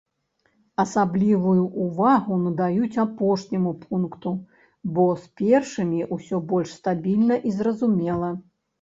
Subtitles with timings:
[0.83, 4.35] Асаблівую ўвагу надаюць апошняму пункту,
[4.97, 8.37] бо з першымі ўсё больш стабільна і зразумела.